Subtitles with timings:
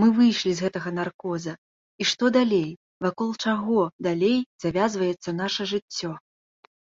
[0.00, 1.54] Мы выйшлі з гэтага наркоза,
[2.04, 2.70] і што далей,
[3.08, 6.12] вакол чаго далей завязваецца наша жыццё?